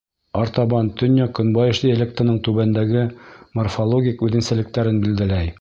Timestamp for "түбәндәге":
2.49-3.05